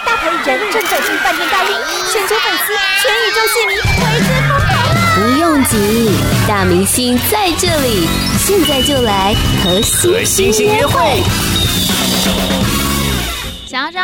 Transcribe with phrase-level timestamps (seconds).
[0.00, 1.76] 大牌艺人正走进饭店大厅，
[2.10, 4.72] 全球粉丝、全宇宙戏迷为之疯狂！
[5.14, 6.10] 不用急，
[6.48, 9.80] 大明星在这里，现在就来和
[10.24, 11.22] 星星约会。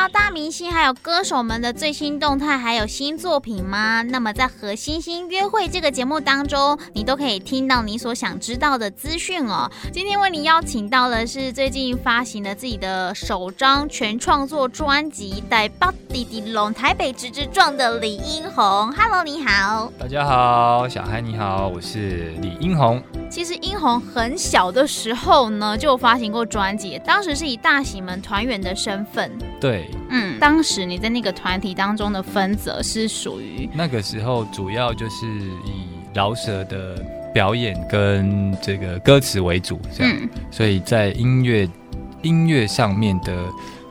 [0.08, 4.03] 大明星还有歌手们的最新动态，还有新作品吗？
[4.03, 9.71] 那么在和星星约会这个节目当中，你都可以听到你所想知道的资讯哦。
[9.92, 18.92] 今天为你邀请到的是最近发行了自己的首张全创作专辑《台北弟弟龙》台北直直撞的李英红。
[18.92, 19.92] Hello，你好。
[19.98, 23.02] 大家好，小嗨你好，我是李英红。
[23.30, 29.30] 其实英红很小的时候呢，就发行过专辑，当时是以大喜门团员的身份。
[29.60, 35.26] 对，嗯，当时你在那个团体当中的分则是属于那个时候，主要就是
[35.64, 41.68] 以饶舌的表演跟这个歌词为主，这样，嗯、所以在音乐
[42.22, 43.45] 音乐上面的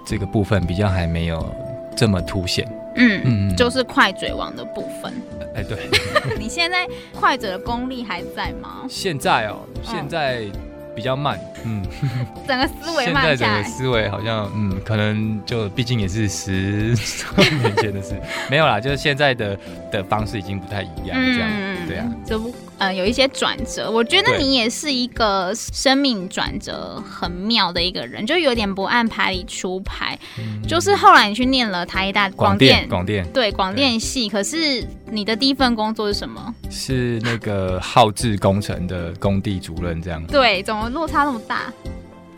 [0.06, 1.56] 这个部分比较还没有
[1.96, 5.14] 这么凸显，嗯嗯，就是快嘴王的部分。
[5.56, 5.90] 哎，对，
[6.38, 8.86] 你现在快嘴的功力还在吗？
[8.90, 10.42] 现在哦，现在。
[10.54, 10.60] 哦
[10.96, 11.84] 比较慢，嗯，
[12.48, 16.96] 整个思维慢下来，现在整个思维好像，嗯，可能就毕竟也是十
[17.36, 18.16] 多年前的事，
[18.50, 19.58] 没有啦，就是现在的
[19.92, 23.90] 的方式已经不太一样，这样，嗯、对啊，就不，呃，有一些转折。
[23.90, 36.54] 我觉得你也是一个生命转折很妙的一个人，就有点不按牌理出牌，嗯、就是后来你去念了台大广电，广电，对，广电系，可是你的第一份工作是什么？
[36.70, 40.90] 是那个浩志工程的工地主任，这样，对，怎么？
[40.90, 41.74] 落差那么大，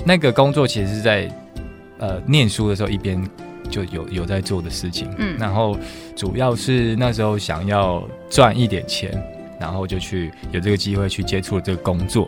[0.06, 1.30] 那个工作其实是在
[2.00, 3.22] 呃念书的时候一边
[3.70, 5.78] 就有有在做的事情，嗯，然后
[6.16, 9.12] 主要是那时候想要赚一点钱，
[9.60, 12.26] 然后就去有这个机会去接触这个工作。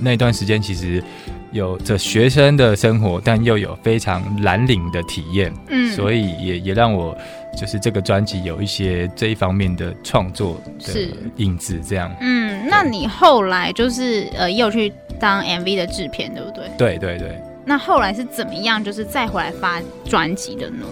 [0.00, 1.02] 那段时间其实
[1.50, 7.16] 有着学生的生活，但又有非常蓝领的体验，嗯，所以也也让我
[7.60, 11.08] 就是这个专辑有一些这一方面的创作的
[11.38, 14.92] 影子，这样，嗯，那你后来就是呃又去。
[15.20, 16.68] 当 MV 的制片，对不对？
[16.76, 17.40] 对对对。
[17.64, 20.86] 那后来是怎么样，就是再回来发专辑的呢？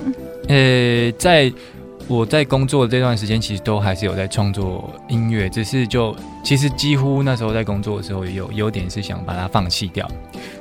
[0.48, 1.50] 呃，在
[2.06, 10.08] 我在工作的这段时间，其实都还是有在创作音乐，只是就其实几乎那时候在工作的时候，有有点是想把它放弃掉，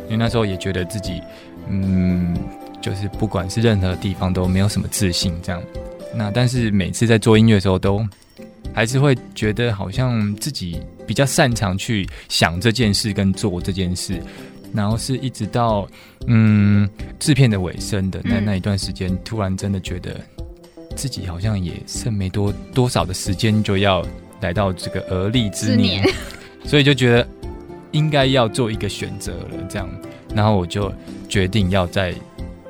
[0.05, 1.21] 因为那时候也觉得自己，
[1.69, 2.35] 嗯，
[2.81, 5.61] 就是不管是任何地方都没有什么自信这样。
[6.15, 8.03] 那但是每次在做音乐的时候都。
[8.73, 14.21] 还是会觉得好像自己比较擅长去想这件事跟做这件事，
[14.73, 15.87] 然后是一直到
[16.27, 16.87] 嗯
[17.17, 20.19] 制片的尾声的那那一段时间，突然真的觉得
[20.95, 24.05] 自己好像也剩没多多少的时间就要
[24.41, 26.03] 来到这个而立之年，
[26.65, 27.27] 所以就觉得
[27.91, 29.89] 应该要做一个选择了，这样，
[30.35, 30.93] 然后我就
[31.27, 32.13] 决定要再。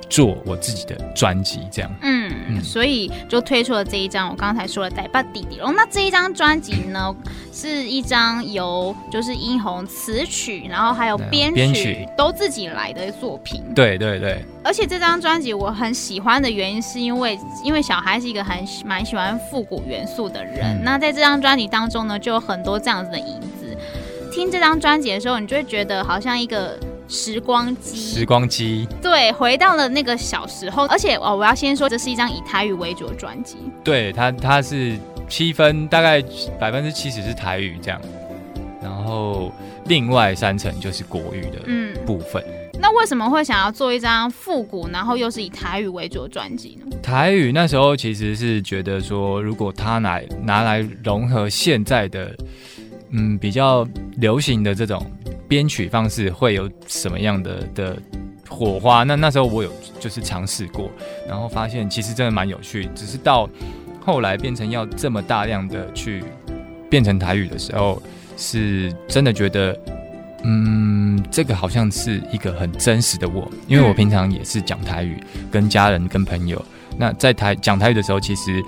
[0.10, 2.17] 做我自己的专辑，这样，嗯，
[2.48, 4.30] 嗯，所以就推出了这一张。
[4.30, 7.16] 我刚才说了《台北滴滴龙》，那这一张专辑呢，
[7.52, 13.62] 是一张由就是英红词曲，然后还有编曲，曲都自己来的作品。
[13.76, 14.44] 对对对。
[14.64, 20.78] 而且这张专辑我很喜欢的原因，是因为因为小孩是一个很蛮喜欢复古元素的人。
[20.78, 23.78] 嗯、那在这张专辑当中呢，就有很多这样子的影子。
[24.34, 26.78] 听这张专辑的时候，你就会觉得好像一个。
[27.08, 30.86] 时光机，时光机，对，回到了那个小时候。
[30.88, 33.58] 而且哦，我要先说，这是一张以台语为主的专辑。
[33.84, 34.98] 对，它它是
[35.30, 36.22] 七分，大概
[36.60, 38.02] 百分之七十是台语这样，
[38.82, 39.52] 然后
[39.86, 41.60] 另外三成就是国语的
[42.06, 42.44] 部分。
[42.46, 46.98] 嗯，那为什么会想要做一张复古，然后又是以台语为主的专辑呢？
[47.02, 52.36] 台语那时候其实是觉得说，如果它拿拿来融合现在的，
[53.12, 55.02] 嗯，比较流行的这种。
[55.48, 57.98] 编曲方式会有什么样的的
[58.50, 59.04] 火花？
[59.04, 60.92] 那那时候我有就是尝试过，
[61.28, 62.90] 然后发现其实真的蛮有趣。
[62.94, 63.50] 只是到
[64.04, 66.24] 后来变成要这么大量的去
[66.90, 68.02] 变成台语的时候，
[68.36, 69.80] 是真的觉得，
[70.44, 75.18] 嗯，这个好像是一个很真实的我，因为我平常也是讲台语，
[75.50, 76.64] 跟家人跟朋友。
[76.98, 78.62] 那在台讲台语的时候，其实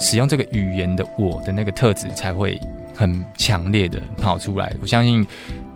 [0.00, 2.60] 使用这个语言的我的那个特质才会。
[2.92, 5.26] 很强烈的跑出来，我相信，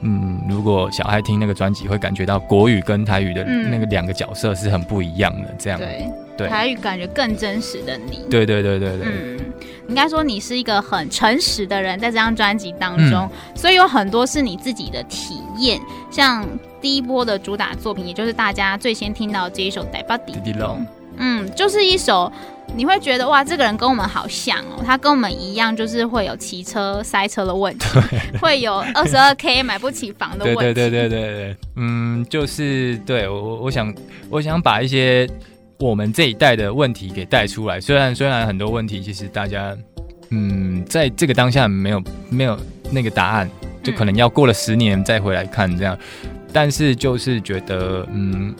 [0.05, 5.49] 嗯，如果小孩听那个专辑，会感觉到国语跟台语的那个两个角色是很不一样的。
[5.59, 6.07] 这样，对，
[6.37, 8.21] 对，台语感觉更真实的你。
[8.31, 9.41] 对对对对对，嗯，
[9.89, 15.81] 应该说你是一个很诚实的人，在这张专辑当中，嗯，所以有很多是你自己的体验，
[16.11, 16.47] 像
[16.81, 20.79] 第一波的主打作品，也就是大家最先听到这一首《台北滴滴龙》，
[21.17, 22.31] 嗯，就是一首。
[22.77, 30.61] 你会觉得哇，这个人跟我们好像哦，他跟我们一样，就是会有骑车塞车的问题，对 会有二十二 K 买不起房的问题。
[30.61, 33.95] 对对对对对对，嗯，就是对我我想
[34.29, 35.29] 我想把一些
[35.79, 37.81] 我们这一代的问题给带出来。
[37.81, 39.77] 虽然虽然很多问题，其实大家
[40.31, 42.59] 嗯，在这个当下没有没有
[42.91, 43.49] 那个答案，
[43.85, 45.97] 就可能要过了十年再回来看这样。
[46.53, 48.53] 但是就是觉得嗯。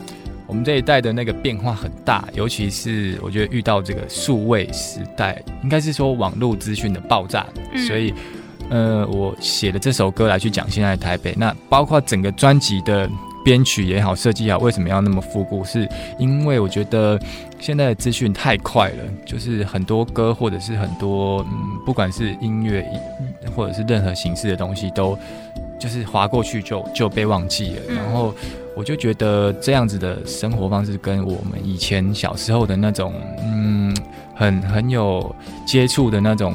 [0.47, 8.13] 我们这一代的那个变化很大，尤其是我觉得遇到这个数位时代，应该是说网络资讯的爆炸，嗯、所以，
[8.69, 11.33] 呃，我写了这首歌来去讲现在的台北。
[11.37, 13.09] 那包括整个专辑的
[13.43, 15.63] 编曲也好，设计也好，为什么要那么复古？
[15.63, 15.87] 是
[16.19, 17.19] 因为我觉得
[17.59, 22.85] 现在的资讯太快了，就是很多歌或者是很多嗯，不管是音乐
[23.55, 25.17] 或者是任何形式的东西，都
[25.79, 28.33] 就是划过去就就被忘记了，然后。
[28.77, 33.95] 我就觉得这样子的生活方式跟我们以前小时候的那种，嗯，
[34.35, 35.33] 很很有
[35.65, 36.53] 接触的那种，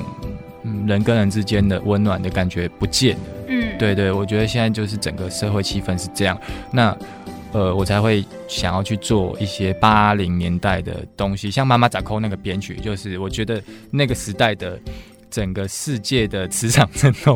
[0.64, 3.22] 嗯，人跟人之间的温暖的感觉不见了。
[3.46, 6.38] 嗯，对对，我觉得现在就是整个社会气氛是这样，
[6.70, 6.94] 那
[7.52, 14.78] 呃，我才会想要去做一些八零年代的东西，像妈妈咋扣那个编曲，就是我觉得那个时代的
[15.30, 17.34] 整个世界的磁场震动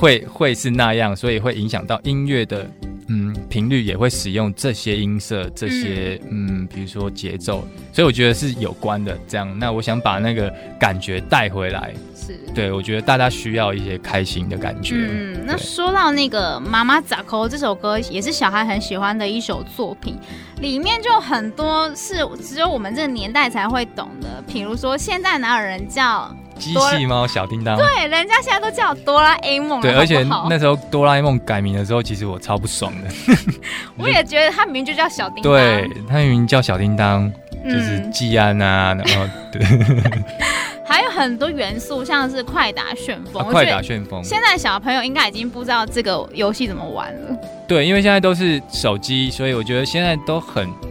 [0.00, 2.66] 会会是那样，所以会影响到音乐的。
[3.12, 9.18] 嗯，频率也会使用这些音色，这些嗯，比如说节奏，所以我觉得是有关的。
[9.26, 10.48] 这样，那我想把那个
[10.78, 11.92] 感觉带回来。
[12.14, 14.94] 是，对，我觉得大家需要一些开心的感觉。
[14.94, 20.16] 嗯，那说到那个《妈妈咋扣》这首歌，也是小孩很喜欢的一首作品，
[20.60, 26.32] 里面就很多是只有我们这个年代才会懂的，比如说现在哪有人叫。
[26.60, 29.80] 机器猫小叮当，对，人家现在都叫哆啦 A 梦。
[29.80, 33.08] 对，而且那时候哆啦 A 梦改名的时候，其实我超不爽的。
[33.96, 37.32] 我也觉得他明明就叫小叮当，对，他明明叫小叮当，
[37.64, 39.60] 就是技安啊，然后 对。
[40.86, 44.22] 还有很多元素，像是快打旋风，快打旋风。
[44.24, 47.38] 现在小朋友应该已经不知道这个游戏怎么玩了。
[47.68, 50.89] 对，因为现在都是手机，所以我觉得现在都很要。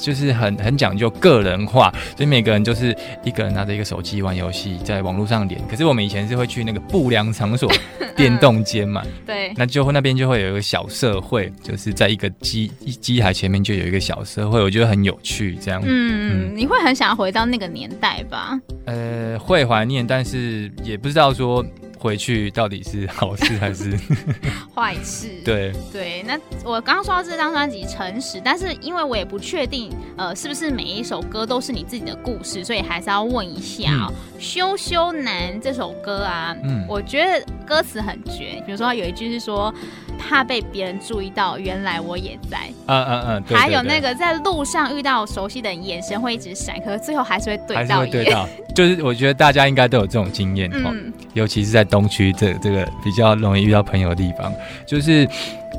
[0.00, 5.60] 就是很很讲究个人化，所以每个人就是一个人拿着一个手机玩游戏，在网络上连。
[5.68, 7.70] 可是我们以前是会去那个不良场所
[8.16, 12.68] 电动间嘛， 对，那就会那边就会有一个小社会，就是在一个机
[13.00, 15.56] 机台前面就有一个小社会，我觉得很有趣。
[15.60, 18.58] 这样，嗯，嗯，你会很想要回到那个年代吧？
[18.86, 21.64] 呃，会怀念，但是也不知道说。
[22.00, 23.94] 回去到底是好事还是
[24.74, 25.28] 坏事？
[25.44, 34.08] 对对，那我刚刚说到这张专辑《诚实》，但是因为我也不确定，呃，是不是每一首歌都是你自己的故事，所以还是要问一下哦。
[34.10, 38.62] 嗯、羞羞男这首歌啊，嗯，我觉得歌词很绝。
[38.64, 39.72] 比如说有一句是说，
[40.20, 42.58] 怕被别人注意到，原来我也在。
[42.86, 43.56] 嗯嗯嗯。
[43.56, 47.88] 还有那个在路上遇到熟悉的人，眼神会一直闪，可是最后还是会对到眼。
[47.88, 48.46] 还是会对到。
[48.76, 54.52] 就是我觉得大家应该都有这种经验，嗯，尤其是在东区这这个比较容易遇到朋友的地方，
[54.86, 55.28] 就是，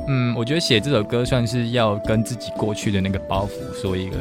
[0.08, 4.16] 嗯，我觉得写这首歌算是要跟自己过去的那个包袱说一个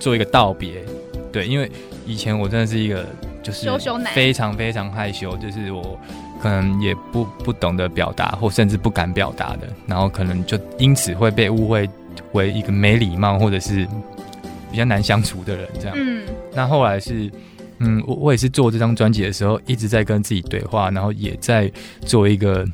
[0.00, 0.82] 做一个道别，
[1.30, 1.70] 对，因为
[2.06, 3.04] 以前我真的是一个
[3.42, 3.68] 就是
[4.14, 6.00] 非常非常害羞，就是我
[6.44, 11.88] 可能也不不懂得表达，或甚至不敢表达的，然后可能就因此会被误会
[12.32, 13.88] 为一个没礼貌或者是
[14.70, 16.22] 比较难相处的人，这样，嗯，
[16.54, 17.30] 那后来是。
[17.80, 21.70] 嗯，我我也是做这张专辑的时候，一直在跟自己对话，然后也在
[22.06, 22.64] 做一个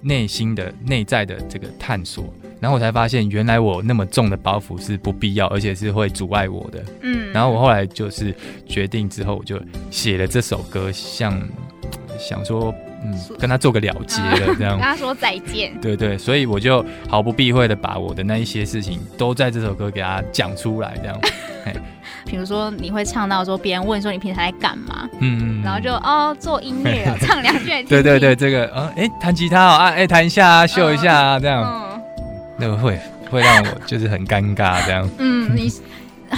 [0.00, 6.84] 内心的内在的这个探索，然后我才发现，原来我那么重的包袱是不必要，而且是会阻碍我的。
[7.02, 8.34] 嗯，然后我后来就是
[8.66, 9.58] 决定之后，我就
[9.88, 11.40] 写了这首歌，像
[12.20, 12.72] 想说，
[13.02, 15.72] 嗯，跟他做个了结了，这样、嗯、 跟他说再见。
[15.80, 21.18] 对对，所以我就毫不避讳的把我的那一些事情都在这首歌给他讲出来，这样。
[22.26, 27.82] 比如说，你会唱到说别人问说你平常在干嘛，嗯，然后就哦做音乐，唱两句。
[27.88, 32.02] 对对对，这个啊，哎、欸、弹吉他哦啊，哎、欸、弹一下啊，秀一下啊，这样，嗯、
[32.58, 32.98] 那个会
[33.30, 35.08] 会让我就是很尴尬这样。
[35.18, 35.68] 嗯，你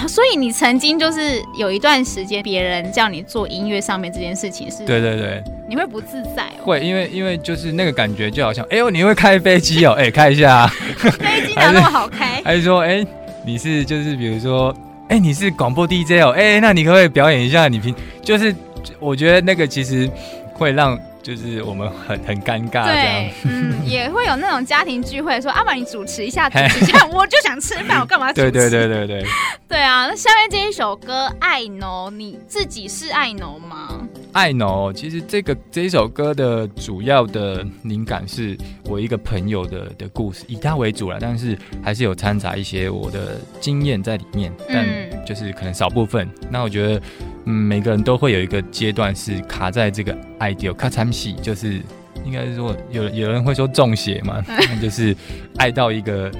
[0.07, 6.63] 所以你曾经就是有一段时间，别人叫你做音乐上面这件事情是，对对对，你会不自在、哦？
[6.63, 12.41] 会，因为因为就是那个感觉就好像，哎呦，你会开飞机哦，哎、欸，开一下、啊， 飞机哪那么好开？
[12.43, 13.07] 还是说，哎、欸，
[13.45, 14.75] 你是就是比如说。
[15.09, 17.67] 哎、欸，你是广播 DJ 哦，哎、欸，那你可不可以表演一下？
[17.67, 18.55] 你平就是，
[18.99, 20.09] 我觉得那个其实
[20.53, 28.51] 会让就是我们很很尴尬，对，嗯，也会有那种家庭聚会说，阿爸你主持一下，主持一下，我就想吃饭，我干嘛主持？
[28.51, 29.29] 对对对对对，
[29.69, 30.05] 对啊。
[30.05, 34.05] 那下面这一首歌《爱侬》，你自己是爱侬吗？
[34.33, 44.85] 爱侬，其实这个这一首歌的主要的灵感是我一个朋友的的故事，以他为主了，但是还是有掺杂一些我的经验在里面，但
[45.25, 46.27] 就是可能少部分。
[46.41, 47.01] 嗯、那我觉得，
[47.45, 51.81] 嗯，每个人都会有一个阶段是卡在这个爱到卡惨死，就是
[52.23, 55.15] 应该是说有有人会说中邪嘛，那、就是
[55.57, 56.31] 爱到一个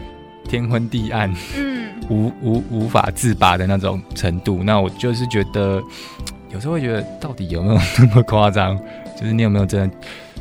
[0.48, 4.64] 天昏地暗，嗯，无无无法自拔的那种程度。
[4.64, 5.82] 那我就是觉得，
[6.54, 8.80] 有时候会觉得，到底有没有那么夸张？
[9.20, 9.96] 就是你有没有真的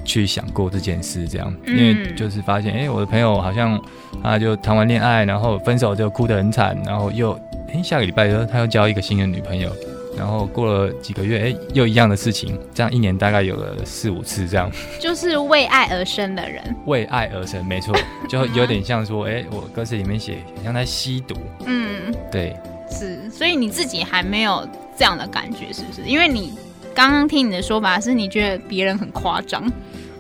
[0.04, 1.26] 去想过这件事？
[1.28, 3.81] 这样，因为就是发现，哎、欸，我的朋友好像
[4.23, 7.33] 他就谈完恋爱，然后分手就哭得很惨，然后又，
[7.69, 9.71] 哎、欸，下个礼拜又他又交一个新的女朋友。
[10.16, 14.71] 然后过了几个月，哎，又一样的事情，这样一年大概有了四五次，这样。
[15.00, 17.95] 就是为爱而生的人，为爱而生，没错，
[18.28, 22.57] 就有点像说，哎，我歌词里面写，很像在吸毒，嗯，对，
[22.90, 26.02] 是，所以你自己还没有这样的感觉，是不是？
[26.07, 26.52] 因为你
[26.95, 29.64] 刚刚听你的说法，是你觉得别人很夸张，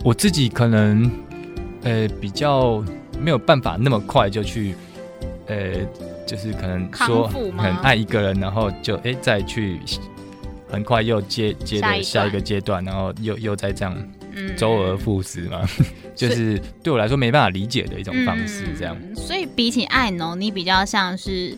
[0.02, 1.10] 我自己可能，
[1.82, 2.82] 呃，比较
[3.20, 4.74] 没有办法那么快就去，
[5.46, 5.56] 呃。
[6.26, 9.80] 就是可能说很爱一个人，然后就哎、欸、再去
[10.70, 13.96] 很快又接接着下一个阶段，然后又又再这样
[14.56, 18.96] 周而复始嘛， 嗯、就是对我来说没办法理解的一种方式，这样。
[19.14, 21.56] 所以比起爱农，你比较像是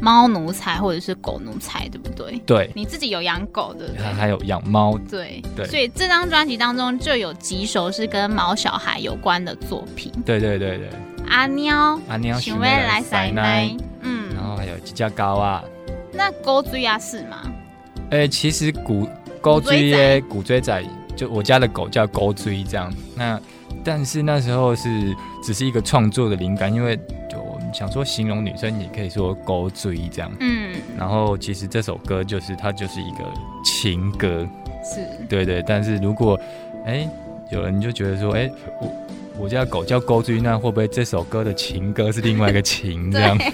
[0.00, 2.40] 猫奴才或者是狗奴才，对不对？
[2.46, 5.42] 对，你自己有养狗的，他还有养猫，对。
[5.54, 5.66] 对。
[5.66, 10.88] 所以这张专辑当中就有几首是跟毛小孩有关的作品，对对对对。
[11.28, 15.64] 阿喵，阿喵，请问来塞奶，嗯，然后还有几家高啊，
[16.12, 17.42] 那古锥啊是吗？
[18.10, 19.08] 哎、欸，其实古
[19.40, 20.84] 古锥耶，骨锥仔，
[21.16, 22.92] 就我家的狗叫古锥这样。
[23.16, 23.40] 那
[23.82, 24.88] 但是那时候是
[25.42, 26.96] 只是一个创作的灵感，因为
[27.28, 30.74] 就想说形容女生也可以说古锥这样，嗯。
[30.96, 33.24] 然后其实这首歌就是它就是一个
[33.64, 34.46] 情歌，
[34.84, 35.64] 是对，对对。
[35.66, 36.38] 但是如果
[36.84, 37.10] 哎、欸、
[37.50, 38.88] 有人就觉得说哎、欸、我。
[39.36, 43.36] 我家狗叫勾追，那会不会这首歌的情歌是另外一个情这样？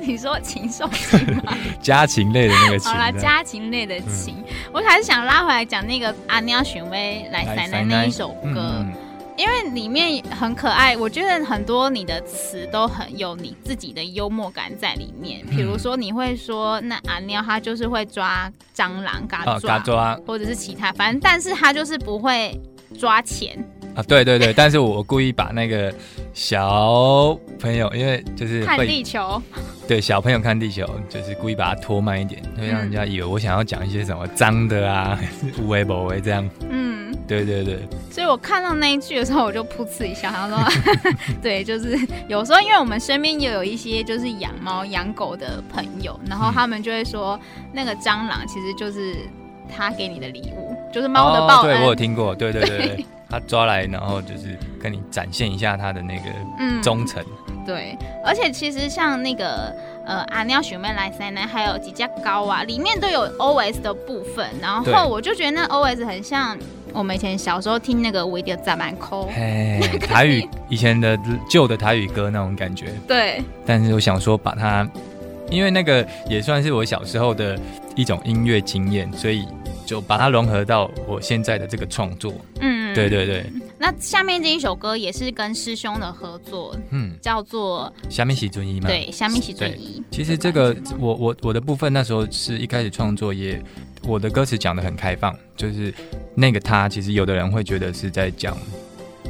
[0.00, 1.54] 你说禽兽情吗？
[1.80, 2.92] 家禽类的那个情。
[2.92, 8.92] 好啦，家禽类的情，嗯、我还是想拉回来讲那个阿喵寻威来塞奶那一首歌，嗯、
[9.36, 10.96] 因为里面很可爱。
[10.96, 15.44] 我觉得很多你的词都很有你自己的幽默感在里面。
[15.46, 22.58] 比如说，你会说那阿喵他就是会抓蟑螂，嘎抓，哦、嘎抓或者是其他，反正但是他就是不会。
[23.00, 23.56] 抓钱
[23.94, 25.92] 啊，对对对， 但是我故意把那个
[26.34, 29.40] 小朋友，因为就是看地球，
[29.88, 35.18] 对小朋友看地球，就是故意把它拖慢一点，会让人家以为我想要讲一些什么脏的啊，
[35.58, 36.48] 无为不为这样。
[36.68, 37.78] 嗯，对对对。
[38.10, 40.58] 所以我看到那一句的时候，我就噗嗤一笑，他说
[41.42, 47.40] ：“对，就是有时候，因为我们身边也有一些就是养猫养狗的朋友，然后他们就会说，
[47.72, 49.16] 那个蟑螂其实就是。”
[49.72, 51.72] 他给你的礼物就是猫的报恩。
[51.72, 56.24] 哦，对，我有听过，对对对对，他抓来，然后就是跟你展现一下他的那个
[56.82, 57.22] 忠诚。
[57.48, 66.58] 嗯，对，而且其实像那个呃阿鸟学妹来塞呢，还有几家高啊，里面都有 OS 的部分，然后我就觉得那 OS 很像
[66.92, 69.28] 我们以前小时候听那个维迪扎曼扣，
[70.08, 71.16] 台语以前的
[71.48, 72.86] 旧的台语歌那种感觉。
[73.06, 74.88] 对，但是我想说把它，
[75.50, 77.56] 因为那个也算是我小时候的
[77.94, 79.46] 一种音乐经验，所以。
[79.90, 83.44] 就把它融合到我现在的这个创作，嗯，对对对。
[83.76, 90.00] 那下面这一首歌也是跟师兄的合作，嗯，叫做《虾米是准伊》嘛，对，《虾米是准伊》。
[90.12, 93.60] 其实这个我我我的部分那时候是一开始创作也，
[94.04, 95.92] 我的歌词讲的很开放，就是
[96.36, 98.56] 那个他，其实有的人会觉得是在讲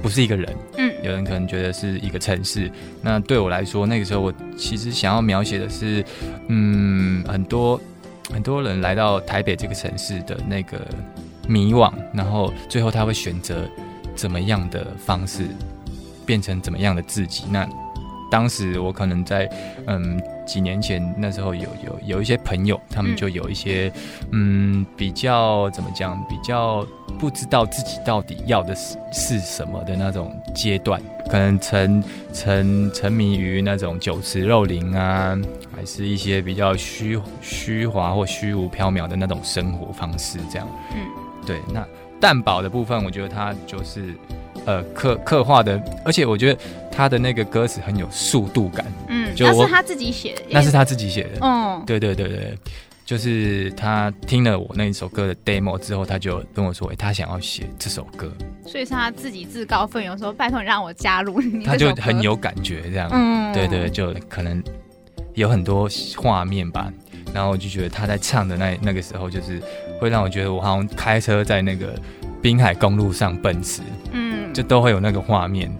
[0.02, 2.70] 不是一个人，嗯，有人可能觉得是一个城市。
[3.00, 6.04] 那对我来说，那个时候我其实想要描写的是，
[6.48, 7.80] 嗯，很多。
[8.32, 10.80] 很多人来到台北这个城市的那个
[11.48, 13.68] 迷惘，然后最后他会选择
[14.14, 15.48] 怎么样的方式
[16.24, 17.44] 变成怎么样的自己。
[17.50, 17.68] 那
[18.30, 19.50] 当时我可能在
[19.86, 23.92] 嗯几年前那时候有有有一些朋友，他们就有一些
[24.32, 26.86] 嗯比较怎么讲，比较
[27.18, 35.38] 不知道自己到底要的是是什么的那种阶段，可能沉沉沉迷于那种酒池肉林啊。
[35.76, 40.68] 还是一些比较虚虚华或虚无缥缈的那种生活方式，这样。
[40.94, 41.06] 嗯，
[41.46, 41.58] 对。
[41.72, 41.82] 那
[42.20, 44.14] 蛋堡的部分，我觉得他就是
[44.66, 48.84] 呃刻刻画的，而且我觉得他的那个歌词很有速度感。
[49.08, 50.42] 嗯，就那是他自己写的。
[50.50, 51.30] 那是他自己写的。
[51.40, 52.58] 嗯，对对对对，
[53.04, 58.30] 就是他听了我那一首歌的 demo 之后，他就跟我说，哎、欸，他想要写这首歌。
[58.66, 61.64] 所以是他自己自告奋勇说，拜托你让我加入你。
[61.64, 63.08] 他就很有感觉，这样。
[63.12, 64.62] 嗯，对，对对，就可能。
[65.34, 66.92] 有很多画面吧，
[67.32, 69.62] 然后我就觉得他在唱的那那个时候，就是
[70.00, 71.94] 会让我觉得我好像开车在那个
[72.42, 73.80] 滨海公路上奔驰，
[74.10, 75.72] 嗯，就都会有那个画面。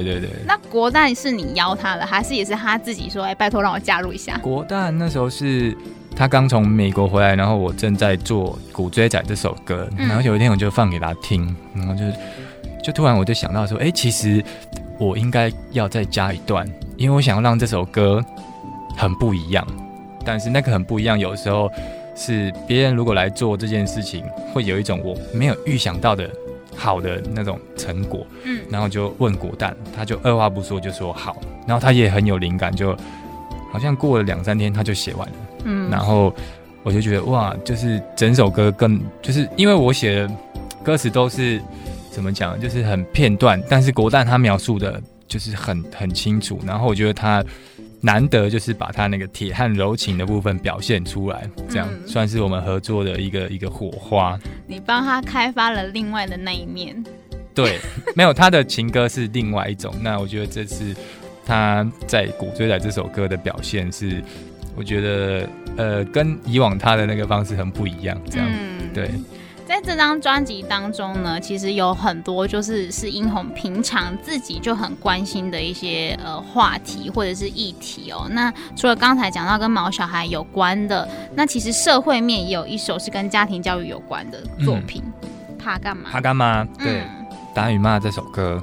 [0.00, 0.30] 对对对。
[0.46, 4.38] 那国蛋是你邀他的，还是也是他自己说，哎，拜托让我加入一下？
[4.38, 5.76] 国蛋那时候是
[6.16, 12.04] 他刚从美国回来，然后我正在做《骨锥仔》这首歌，然后有一天我就放给他听，然后就
[12.82, 14.42] 就突然我就想到说，哎，其实
[14.98, 16.66] 我应该要再加一段。
[16.96, 18.24] 因为我想要让这首歌
[18.96, 19.66] 很不一样，
[20.24, 21.68] 但是那个很不一样，有时候
[22.14, 24.22] 是别人如果来做这件事情，
[24.52, 26.30] 会有一种我没有预想到的
[26.76, 28.26] 好的那种成果。
[28.44, 31.36] 嗯，然后就问果蛋，他就二话不说就说好，
[31.66, 32.96] 然后他也很有灵感，就
[33.72, 35.34] 好像过了两三天他就写完了。
[35.64, 36.34] 嗯，然后
[36.82, 40.30] 我就觉得哇，就是整首歌更就是因为我写的
[40.82, 41.60] 歌词都是
[42.10, 45.00] 怎么讲，就是很片段，但是果蛋他描述的。
[45.28, 47.42] 就是很很清楚，然后我觉得他
[48.04, 54.38] 难得就是把他那个铁汉柔情的部分表现出来，这样算是我们合作的一个一个火花。
[54.66, 57.02] 你帮他开发了另外的那一面。
[57.54, 57.78] 对，
[58.16, 59.94] 没有他的情歌是另外一种。
[60.02, 60.94] 那我觉得这次
[61.46, 64.20] 他在《古追仔》这首歌的表现是，
[64.74, 69.10] 我觉得呃跟以往他的那个方式很不一样，这样、嗯、对。
[69.72, 78.28] 在这张专辑当中呢，其实有很多就是是英红平常自己就很关心的一些呃话题或者是议题哦。
[78.32, 85.02] 那除了刚才讲到跟毛小孩有关的，那其实社会面也有一首是跟家庭教育有关的作品。
[85.22, 86.10] 嗯、怕干嘛？
[86.12, 86.68] 怕干嘛？
[86.78, 88.60] 对，嗯、打与骂这首歌，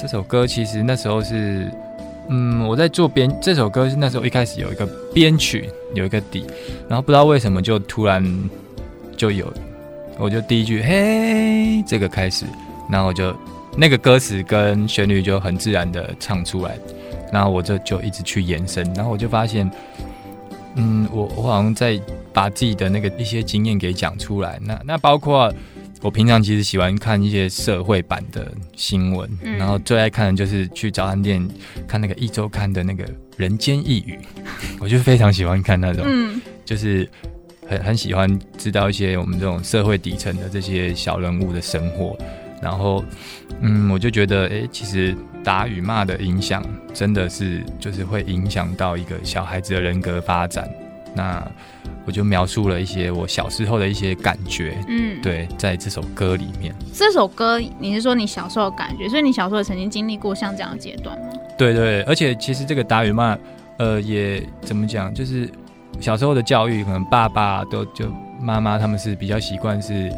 [0.00, 1.68] 这首歌其实那时候是，
[2.28, 6.46] 嗯，我在做编这首歌是那时候一开始有一个编曲有一个底，
[6.88, 8.24] 然后不知道为什么就突然
[9.16, 9.52] 就有。
[10.18, 12.44] 我就第一句嘿，这个开始，
[12.88, 13.34] 然后我就
[13.76, 16.78] 那个歌词跟旋律就很自然的唱出来，
[17.32, 19.68] 然后我就就一直去延伸，然后我就发现，
[20.76, 22.00] 嗯，我我好像在
[22.32, 24.60] 把自己的那个一些经验给讲出来。
[24.62, 25.52] 那那包括
[26.02, 31.48] 我平常其实喜欢看一些社会版的新闻，嗯、然后最爱看的就是去早餐店
[31.88, 33.04] 看那个一周刊的那个
[33.36, 34.18] 人间异语，
[34.78, 37.08] 我就非常喜欢看那种，嗯、就是。
[37.72, 42.16] 很很喜欢知道一些我们这种社会底层的这些小人物的生活，
[42.60, 43.02] 然后，
[43.60, 46.62] 嗯，我就觉得，哎，其实打与骂的影响
[46.92, 50.68] 真的是就是会影响到一个小孩子的人格发展。
[51.14, 51.42] 那
[52.06, 56.74] 我就描述了一些我小时候的一些感觉，嗯，对，在这首歌里面。
[56.92, 61.26] 这首歌你是说你小时候的感觉，所以你小时候曾经经历过像这样的阶段吗？
[61.56, 63.38] 对对，而且其实这个打与骂，
[63.78, 65.48] 呃，也怎么讲，就是。
[66.00, 68.06] 小时候的教育，可能爸爸都就
[68.40, 70.12] 妈妈他们是比较习惯是，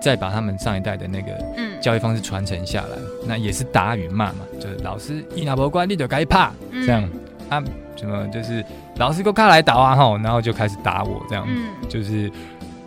[0.00, 1.32] 再把他们上一代的那个
[1.80, 7.08] 教育方式传承下来，嗯、那也是打与骂嘛，就是老师一拿不乖，你就该怕，嗯、这样。
[7.48, 7.62] 啊，
[7.96, 8.64] 什么就是
[8.96, 12.32] 老师给我开来打啊吼，然后就开始打我这样，嗯、就是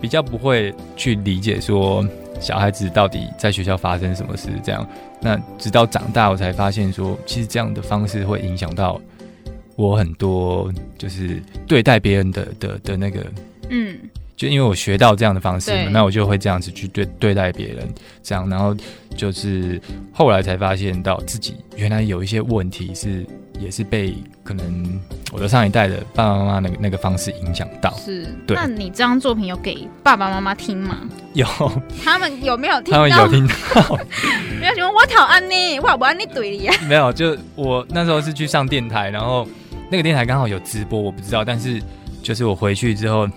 [0.01, 2.03] 比较不会去理解说
[2.39, 4.85] 小孩子到底在学校发生什么事这样，
[5.21, 8.99] 那直到长大我才发现说，其实这样的方式会影响到。
[9.75, 13.25] 我很多就是对待别人的的的那个，
[13.69, 13.97] 嗯，
[14.37, 17.87] 就因为我学到这样的方式嘛，那我就会这样子去对对待别人，
[18.23, 18.75] 这样，然后
[19.15, 19.81] 就是
[20.13, 23.25] 后来才发现到自己原来有一些问题是
[23.59, 24.99] 也是被可能
[25.31, 27.93] 我的上一代的爸爸妈妈那个那个方式影响到。
[27.97, 28.55] 是，对。
[28.55, 30.99] 那你这张作品有给爸爸妈妈听吗？
[31.33, 31.45] 有。
[32.03, 32.97] 他们有没有听到？
[32.97, 33.99] 他们有听到。
[34.59, 36.73] 没有什么我讨厌你，我不爱你对呀。
[36.87, 39.45] 没有，就我那时候是去上电台，然后。
[39.89, 41.45] 那个电台刚好有直播，我不知道。
[41.45, 41.81] 但是
[42.23, 43.27] 就是我回去之后，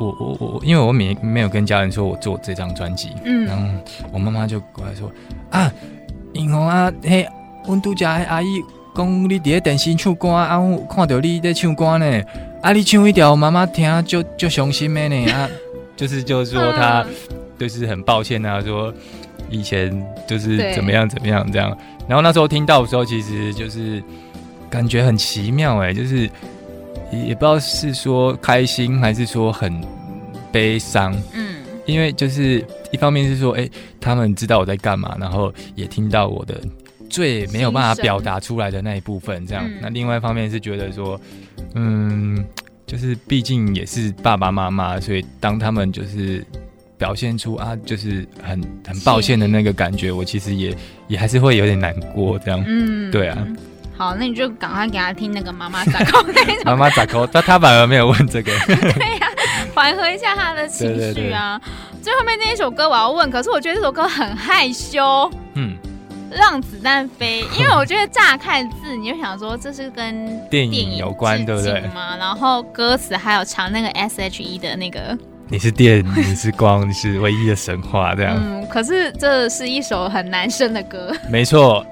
[0.00, 3.64] 我我我，因为我没没有跟家人说我做这张专辑，嗯，然后
[4.12, 5.12] 我妈妈就过来说
[5.50, 5.70] 啊，
[6.32, 7.28] 英红啊，嘿，
[7.66, 8.46] 温度家阿姨
[8.94, 12.22] 讲你伫个电视唱歌啊，我看到你在唱歌呢，
[12.62, 15.48] 啊，你唱一条妈妈听就就伤心的呢啊，
[15.94, 17.04] 就是就是说他
[17.58, 18.92] 就是很抱歉啊，说
[19.50, 19.90] 以前
[20.26, 21.76] 就是怎么样怎么样这样。
[22.08, 24.02] 然后那时候听到的时候，其实就是。
[24.72, 26.22] 感觉很奇妙哎，就是
[27.12, 29.70] 也不知道是说开心还是说很
[30.50, 33.68] 悲伤，嗯，因为就是一方面是说，哎，
[34.00, 36.58] 他们知道我在干嘛，然后也听到我的
[37.10, 39.62] 最没有办法表达出来的那一部分，这样。
[39.66, 41.20] 嗯、那另外一方面是觉得说，
[41.74, 42.42] 嗯，
[42.86, 46.42] 就是毕竟也是爸爸妈妈，所以当他们就是
[46.96, 50.74] 表现出啊，就是很很抱歉的那个感觉，我其实也
[51.08, 53.46] 也还是会有点难过，这样，嗯，对啊。
[53.96, 56.62] 好，那你就赶快给他听那个妈妈咋扣那种。
[56.64, 57.26] 妈妈咋抠？
[57.26, 58.52] 他他反而没有问这个。
[58.66, 59.28] 对呀、啊，
[59.74, 60.96] 缓和一下他的情绪啊。
[60.98, 65.30] 对对对，最后面那一首歌我要问，可是我觉得这首歌很害羞。
[65.54, 65.76] 嗯。
[66.34, 71.72] 让子弹飞，因为我觉得乍看字你就想说这是跟电影有关，对不对？
[72.18, 75.14] 然后歌词还有唱那个 S H E 的那个。
[75.48, 78.34] 你是电， 你是光，你是唯一的神话，这样。
[78.40, 81.14] 嗯，可是这是一首很男生的歌。
[81.28, 81.84] 没错。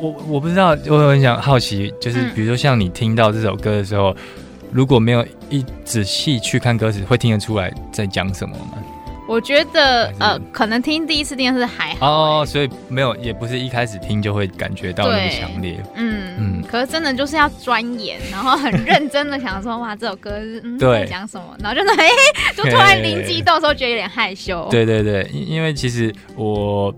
[0.00, 4.16] 我我不知道，我很想好奇，就是比如说像你听到这首歌的时候，嗯、
[4.70, 8.82] 如果没有一仔细去看歌词，会听得出来在讲什么吗？
[9.28, 15.78] 我觉得呃，可能听第一次听是还好、欸、哦，所以没有，也不是一开始听就会感觉到那么强烈。
[15.94, 21.56] 嗯嗯，嗯，可是真的就是要钻研，然后很认真的想说，哇，这首歌是嗯对在讲什么？
[21.60, 22.08] 然后就是哎，
[22.54, 24.66] 就突然灵机一动的时候，觉得有点害羞。
[24.70, 26.92] 对对对，因因为其实我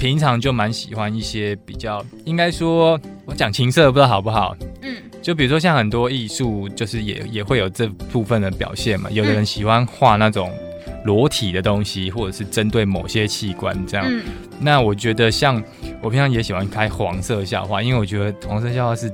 [0.00, 4.56] 平常就蛮喜欢一些比较，应该说我讲情色不知道好不好？
[4.80, 9.10] 嗯，就比如说像很多艺术，就是也也会有这部分的表现嘛。
[9.10, 10.50] 有的人喜欢画那种
[11.04, 14.06] 裸体的东西，或者是针对某些器官这样。
[14.08, 14.22] 嗯，
[14.58, 15.62] 那我觉得像
[16.00, 19.12] 我平常也喜欢开黄色笑话，因为我觉得黄色笑话是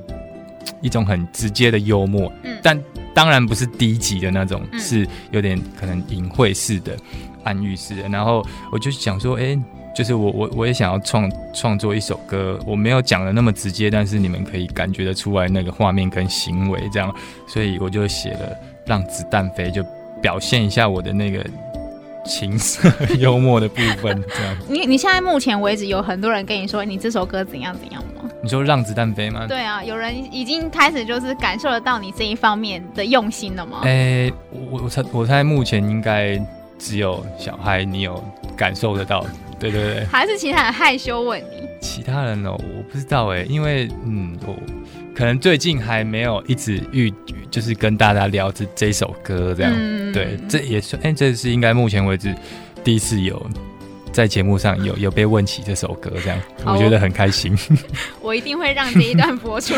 [0.81, 2.81] 一种很直接的幽默，嗯，但
[3.13, 6.95] 当然不是低级的那种，嗯，是有点可能隐晦式的、
[7.43, 8.07] 暗喻式的。
[8.07, 9.59] 然后我就想说，哎、欸。
[9.97, 17.11] 就是我我我也想要创创作一首歌，我没有讲的那么直接，但是你们可以感觉得出来那个画面跟行为这样，
[17.47, 18.49] 所以我就写了
[18.85, 19.83] 《让子弹飞》，就
[20.21, 21.43] 表现一下我的那个
[22.23, 24.55] 情色幽默的部分这样。
[24.69, 28.29] 你你现在目前为止有很多人跟你说你这首歌怎样怎样吗？
[28.43, 29.47] 你说《让子弹飞》吗？
[29.47, 33.79] 对啊，有人已经开始就是感受得到你这一方面的用心了吗？
[33.81, 36.39] 哎、欸，我我猜我猜目前应该
[36.77, 38.23] 只有小孩你有
[38.55, 39.25] 感受得到。
[39.59, 41.67] 对对对，还是其他人害羞问你？
[41.81, 44.55] 其他人哦，我不知道哎，因为嗯，我
[45.15, 47.13] 可能最近还没有一直遇，
[47.49, 49.71] 就是跟大家聊这这首歌这样。
[49.75, 52.35] 嗯、对，这也算哎，这是应该目前为止
[52.83, 53.43] 第一次有
[54.11, 57.57] 在节目上有有被问起这首歌这样，我觉得很开心。
[58.21, 59.75] 我一定会让这一段播出。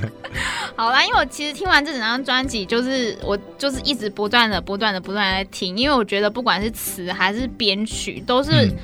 [0.76, 8.76] 好啦，因为我其实听完这整张专辑，就是我就是一直不断的、不断的、不断的听，因为我觉得不管是词还是编曲都是、嗯。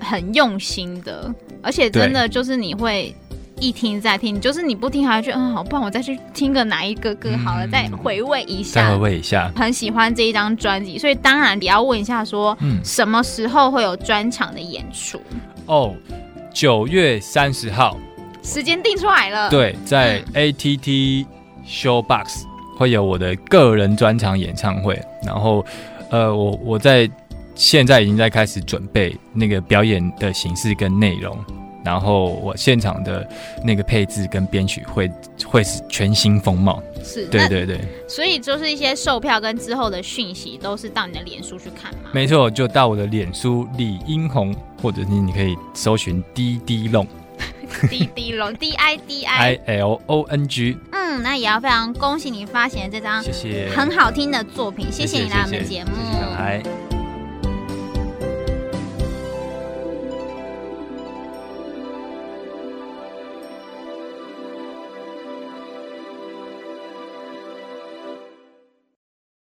[0.00, 1.32] 很用心的，
[1.62, 3.14] 而且真的就是你会
[3.58, 9.50] 一听再听，就是你不听还会觉得嗯好棒，我再去听个哪一个歌好了，嗯、再回味一下，再回味一下。
[9.56, 15.20] 很喜欢这一张专辑，所以当然也要问一下说，嗯，什么时候会有专场的演出？
[15.66, 15.94] 哦，
[16.52, 17.96] 九月三十号，
[18.42, 19.48] 时间定出来了。
[19.48, 21.26] 对，在 ATT
[21.66, 22.42] Showbox
[22.76, 25.64] 会有我的个人专场演唱会，然后
[26.10, 27.10] 呃，我我在。
[27.56, 31.36] 现在已经在开始准备那个表演的形式跟内容，
[31.82, 33.26] 然后我现场的
[33.64, 35.10] 那个配置跟编曲会
[35.46, 36.82] 会是全新风貌。
[37.02, 37.80] 是，对对对。
[38.06, 42.10] 所以就是一些售票跟之后的讯息都是到你的脸书去看吗？
[42.12, 50.76] 没错，就到我的脸书李英宏，或者是你可以搜寻 D D Long，D D Long D I D I L O N G。
[50.92, 55.90] 嗯，那也要非常恭喜你发行的这张谢谢很好听的作品，谢谢你来我们节目。
[55.94, 56.95] 谢谢